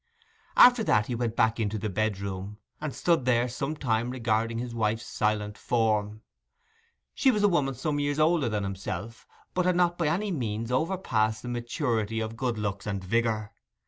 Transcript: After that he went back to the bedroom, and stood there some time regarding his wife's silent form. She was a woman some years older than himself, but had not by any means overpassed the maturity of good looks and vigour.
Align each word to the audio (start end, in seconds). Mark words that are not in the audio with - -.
After 0.57 0.83
that 0.85 1.05
he 1.05 1.13
went 1.13 1.35
back 1.35 1.57
to 1.57 1.77
the 1.77 1.87
bedroom, 1.87 2.57
and 2.81 2.91
stood 2.91 3.25
there 3.25 3.47
some 3.47 3.75
time 3.75 4.09
regarding 4.09 4.57
his 4.57 4.73
wife's 4.73 5.05
silent 5.05 5.59
form. 5.59 6.23
She 7.13 7.29
was 7.29 7.43
a 7.43 7.47
woman 7.47 7.75
some 7.75 7.99
years 7.99 8.17
older 8.17 8.49
than 8.49 8.63
himself, 8.63 9.27
but 9.53 9.65
had 9.67 9.75
not 9.75 9.99
by 9.99 10.07
any 10.07 10.31
means 10.31 10.71
overpassed 10.71 11.43
the 11.43 11.49
maturity 11.49 12.19
of 12.19 12.35
good 12.35 12.57
looks 12.57 12.87
and 12.87 13.03
vigour. 13.03 13.53